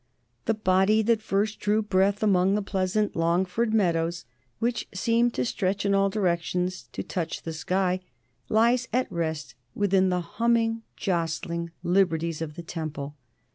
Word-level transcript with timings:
The 0.45 0.55
body 0.55 1.03
that 1.03 1.21
first 1.21 1.59
drew 1.59 1.83
breath 1.83 2.23
among 2.23 2.55
the 2.55 2.63
pleasant 2.63 3.15
Longford 3.15 3.71
meadows, 3.71 4.25
which 4.57 4.87
seem 4.95 5.29
to 5.29 5.45
stretch 5.45 5.85
in 5.85 5.93
all 5.93 6.09
directions 6.09 6.89
to 6.93 7.03
touch 7.03 7.43
the 7.43 7.53
sky, 7.53 7.99
lies 8.49 8.87
at 8.91 9.11
rest 9.11 9.53
within 9.75 10.09
the 10.09 10.21
humming, 10.21 10.81
jostling, 10.95 11.69
liberties 11.83 12.41
of 12.41 12.55
the 12.55 12.63
Temple. 12.63 13.15